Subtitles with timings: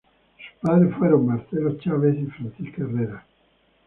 [0.35, 3.23] Sus padres fueron Marcelo Chávez y Francisca Herrera.